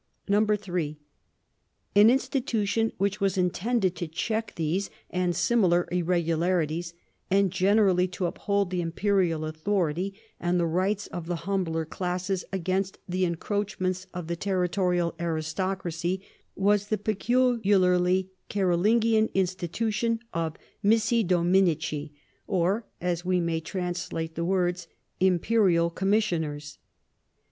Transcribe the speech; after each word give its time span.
3. 0.27 0.97
An 1.95 2.09
institution 2.09 2.91
which 2.97 3.21
was 3.21 3.37
intended 3.37 3.95
to 3.95 4.07
check 4.07 4.51
these 4.55 4.89
and 5.11 5.35
similar 5.35 5.87
irregularities, 5.91 6.95
and 7.29 7.51
generally 7.51 8.07
to 8.07 8.25
uphold 8.25 8.71
the 8.71 8.81
imperial 8.81 9.45
authority 9.45 10.15
and 10.39 10.59
the 10.59 10.65
rights 10.65 11.05
of 11.05 11.27
the 11.27 11.35
humbler 11.45 11.85
classes 11.85 12.43
against 12.51 12.97
the 13.07 13.23
encroachments 13.23 14.07
of 14.11 14.25
the 14.25 14.35
ter 14.35 14.59
ritorial 14.67 15.13
aristocracy, 15.19 16.19
was 16.55 16.87
the 16.87 16.97
peculiarly 16.97 18.31
Carolingian 18.49 19.29
institution 19.35 20.19
of 20.33 20.57
missidominici, 20.83 22.09
or 22.47 22.87
(as 22.99 23.21
^ve 23.21 23.39
may 23.39 23.61
transhite 23.61 24.33
the 24.33 24.45
'words)" 24.45 24.87
imperial 25.29 25.91
commissioners." 25.91 26.79